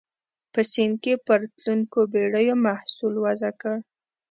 [0.53, 3.75] په سیند کې پر تلونکو بېړیو محصول وضع کړ.